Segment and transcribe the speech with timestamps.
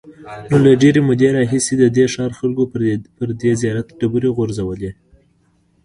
[0.49, 2.63] نو له ډېرې مودې راهیسې د دې ښار خلکو
[3.17, 4.91] پر دې زیارت ډبرې غورځولې.